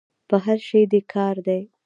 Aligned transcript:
په 0.29 0.35
هر 0.45 0.59
شي 0.67 0.81
دي 0.91 1.01
کار 1.13 1.35
دی. 1.47 1.61